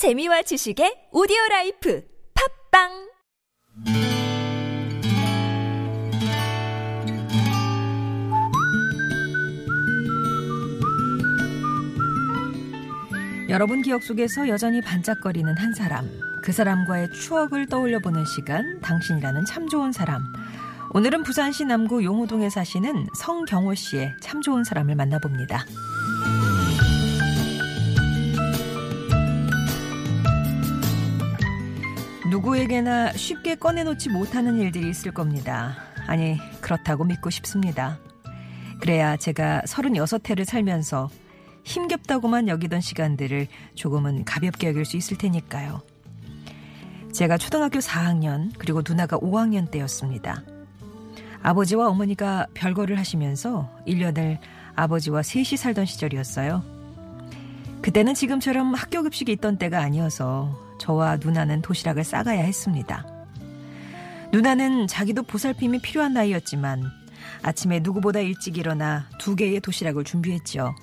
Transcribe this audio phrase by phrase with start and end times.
[0.00, 2.02] 재미와 지식의 오디오 라이프
[2.72, 2.88] 팟빵
[13.50, 16.08] 여러분 기억 속에서 여전히 반짝거리는 한 사람.
[16.42, 20.22] 그 사람과의 추억을 떠올려보는 시간, 당신이라는 참 좋은 사람.
[20.94, 25.66] 오늘은 부산시 남구 용호동에 사시는 성경호 씨의 참 좋은 사람을 만나봅니다.
[32.30, 35.76] 누구에게나 쉽게 꺼내놓지 못하는 일들이 있을 겁니다.
[36.06, 37.98] 아니, 그렇다고 믿고 싶습니다.
[38.80, 41.10] 그래야 제가 36회를 살면서
[41.64, 45.82] 힘겹다고만 여기던 시간들을 조금은 가볍게 여길 수 있을 테니까요.
[47.12, 50.42] 제가 초등학교 4학년, 그리고 누나가 5학년 때였습니다.
[51.42, 54.38] 아버지와 어머니가 별거를 하시면서 1년을
[54.76, 56.62] 아버지와 셋이 살던 시절이었어요.
[57.82, 63.06] 그때는 지금처럼 학교 급식이 있던 때가 아니어서 저와 누나는 도시락을 싸가야 했습니다.
[64.32, 66.82] 누나는 자기도 보살핌이 필요한 나이였지만
[67.42, 70.74] 아침에 누구보다 일찍 일어나 두 개의 도시락을 준비했죠.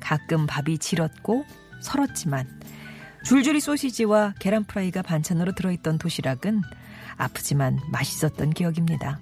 [0.00, 1.44] 가끔 밥이 질었고
[1.82, 2.60] 설었지만
[3.24, 6.62] 줄줄이 소시지와 계란 프라이가 반찬으로 들어있던 도시락은
[7.16, 9.20] 아프지만 맛있었던 기억입니다.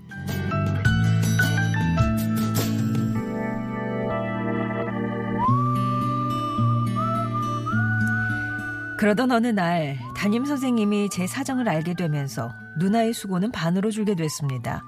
[8.99, 14.83] 그러던 어느 날 담임 선생님이 제 사정을 알게 되면서 누나의 수고는 반으로 줄게 됐습니다.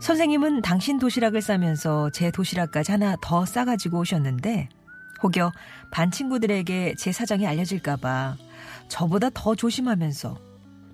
[0.00, 4.68] 선생님은 당신 도시락을 싸면서 제 도시락까지 하나 더 싸가지고 오셨는데
[5.22, 5.52] 혹여
[5.92, 8.38] 반 친구들에게 제 사정이 알려질까봐
[8.88, 10.36] 저보다 더 조심하면서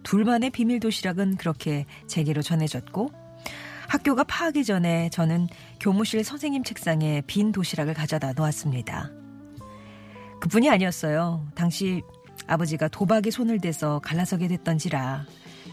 [0.02, 3.10] 둘만의 비밀 도시락은 그렇게 제게로 전해졌고
[3.88, 5.48] 학교가 파하기 전에 저는
[5.80, 9.12] 교무실 선생님 책상에 빈 도시락을 가져다 놓았습니다.
[10.40, 11.46] 그뿐이 아니었어요.
[11.54, 12.02] 당시
[12.48, 15.24] 아버지가 도박에 손을 대서 갈라서게 됐던지라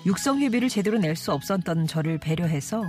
[0.05, 2.83] 육성회비를 제대로 낼 수 없었던 저를 배려해서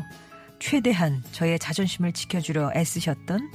[0.58, 3.50] 최대한 저의 자존심을 지켜주려 애쓰셨던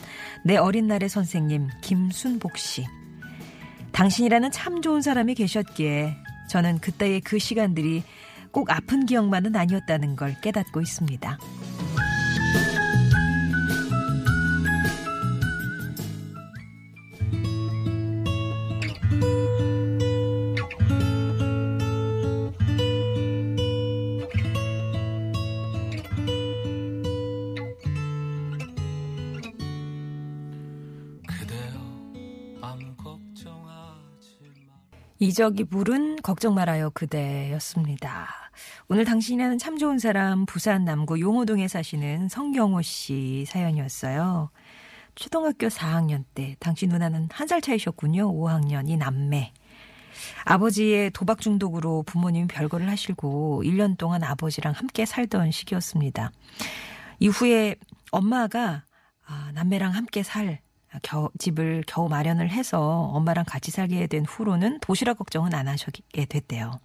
[0.45, 2.85] 내 어린 날의 선생님 김순복 씨.
[3.91, 6.16] 당신이라는 참 좋은 사람이 계셨기에
[6.50, 8.03] 저는 그때의 그 시간들이
[8.51, 11.38] 꼭 아픈 기억만은 아니었다는 걸 깨닫고 있습니다.
[35.19, 38.27] 이적이 부른 걱정 말아요 그대였습니다.
[38.88, 44.49] 오늘 당신이라는 참 좋은 사람 부산 남구 용호동에 사시는 성경호 씨 사연이었어요.
[45.16, 48.31] 초등학교 4학년 때 당신 누나는 한 살 차이셨군요.
[48.33, 49.53] 5학년이 남매.
[50.45, 56.31] 아버지의 도박 중독으로 부모님이 별거를 하시고 1년 동안 아버지랑 함께 살던 시기였습니다.
[57.19, 57.75] 이후에
[58.11, 58.83] 엄마가
[59.25, 60.59] 아, 남매랑 함께 살
[61.03, 62.79] 겨, 집을 겨우 마련을 해서
[63.13, 66.79] 엄마랑 같이 살게 된 후로는 도시락 걱정은 안 하시게 됐대요.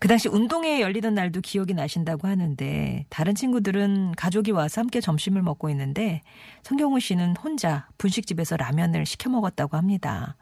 [0.00, 5.70] 그 당시 운동회 열리던 날도 기억이 나신다고 하는데 다른 친구들은 가족이 와서 함께 점심을 먹고
[5.70, 6.22] 있는데
[6.62, 10.36] 성경호 씨는 혼자 분식집에서 라면을 시켜 먹었다고 합니다.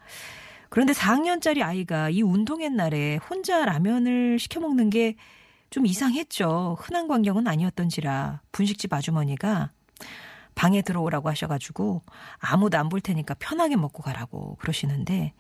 [0.69, 5.17] 그런데 4학년짜리 아이가 이 운동회 날에 혼자 라면을 시켜 먹는 게
[5.71, 6.77] 좀 이상했죠.
[6.81, 9.71] 흔한 광경은 아니었던지라 분식집 아주머니가
[10.57, 12.03] 방에 들어오라고 하셔가지고
[12.39, 15.35] 아무도 안 볼 테니까 편하게 먹고 가라고 그러시는데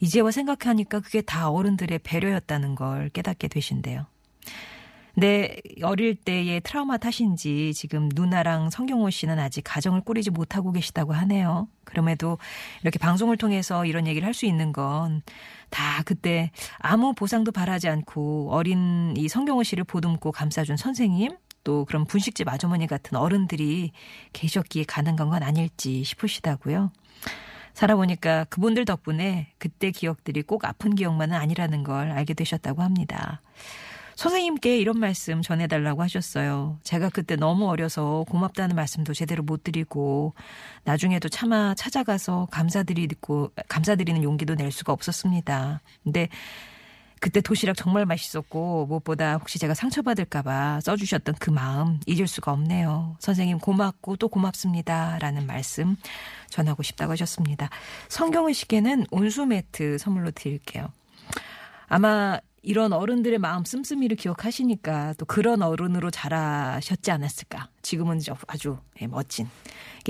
[0.00, 4.06] 이제와 생각하니까 그게 다 어른들의 배려였다는 걸 깨닫게 되신대요.
[5.14, 11.66] 네, 어릴 때의 트라우마 탓인지 지금 누나랑 성경호 씨는 아직 가정을 꾸리지 못하고 계시다고 하네요.
[11.84, 12.38] 그럼에도
[12.82, 15.22] 이렇게 방송을 통해서 이런 얘기를 할 수 있는 건
[15.70, 21.36] 다 그때 아무 보상도 바라지 않고 어린 이 성경호 씨를 보듬고 감싸준 선생님
[21.68, 23.92] 또 그런 분식집 아주머니 같은 어른들이
[24.32, 26.90] 계셨기에 가능한 건 아닐지 싶으시다고요.
[27.74, 33.42] 살아보니까 그분들 덕분에 그때 기억들이 꼭 아픈 기억만은 아니라는 걸 알게 되셨다고 합니다.
[34.14, 36.78] 선생님께 이런 말씀 전해달라고 하셨어요.
[36.84, 40.32] 제가 그때 너무 어려서 고맙다는 말씀도 제대로 못 드리고
[40.84, 45.82] 나중에도 차마 찾아가서 감사드리고 감사드리는 용기도 낼 수가 없었습니다.
[46.02, 46.30] 근데
[47.20, 53.16] 그때 도시락 정말 맛있었고 무엇보다 혹시 제가 상처받을까봐 써주셨던 그 마음 잊을 수가 없네요.
[53.20, 55.96] 선생님 고맙고 또 고맙습니다 라는 말씀
[56.48, 57.68] 전하고 싶다고 하셨습니다.
[58.08, 60.88] 성경의 시계는 온수 매트 선물로 드릴게요.
[61.88, 67.68] 아마 이런 어른들의 마음 씀씀이를 기억하시니까 또 그런 어른으로 자라셨지 않았을까.
[67.88, 69.48] 지금은 아주 예, 멋진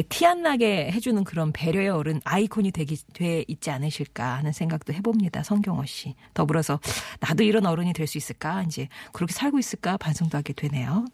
[0.08, 5.42] 티 안 나게 해주는 그런 배려의 어른 아이콘이 되기 돼 있지 않으실까 하는 생각도 해봅니다.
[5.42, 6.14] 성경호 씨.
[6.34, 6.80] 더불어서
[7.20, 11.04] 나도 이런 어른이 될 수 있을까 이제 그렇게 살고 있을까 반성도 하게 되네요.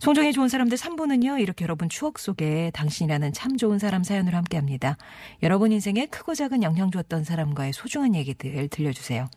[0.00, 4.96] 송정의 좋은 사람들 3부는요 이렇게 여러분 추억 속에 당신이라는 참 좋은 사람 사연으로 함께합니다.
[5.42, 9.28] 여러분 인생에 크고 작은 영향 줬던 사람과의 소중한 얘기들 들려주세요.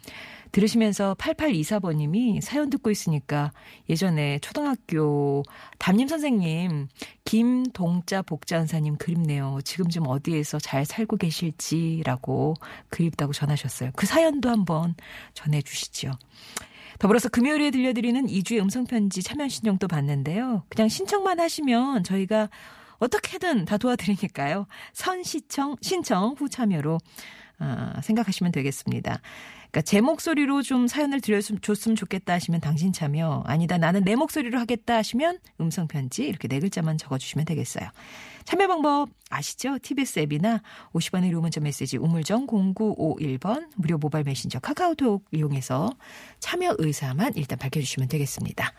[0.52, 3.52] 들으시면서 8824번님이 사연 듣고 있으니까
[3.90, 5.44] 예전에 초등학교
[5.78, 6.88] 담임 선생님
[7.26, 9.60] 김동자 복자은사님 그립네요.
[9.64, 12.56] 지금 좀 어디에서 잘 살고 계실지라고
[12.90, 13.92] 그립다고 전하셨어요.
[13.96, 14.96] 그 사연도 한번
[15.34, 16.12] 전해주시죠.
[17.00, 20.64] 더불어서 금요일에 들려드리는 2주의 음성편지 참여 신청도 받는데요.
[20.70, 22.50] 그냥 신청만 하시면 저희가
[22.98, 24.66] 어떻게든 다 도와드리니까요.
[24.94, 26.98] 선 시청, 신청 후 참여로
[27.60, 29.20] 어, 생각하시면 되겠습니다.
[29.72, 34.96] 그러니까 제 목소리로 좀 사연을 들려줬으면 좋겠다 하시면 당신 참여 아니다 나는 내 목소리로 하겠다
[34.96, 37.90] 하시면 음성 편지 이렇게 네 글자만 적어주시면 되겠어요.
[38.46, 39.78] 참여 방법 아시죠?
[39.80, 40.62] TBS 앱이나
[40.94, 45.90] 50원의 루문자 메시지 우물정 0951번 무료 모바일 메신저 카카오톡 이용해서
[46.40, 48.72] 참여 의사만 일단 밝혀주시면 되겠습니다.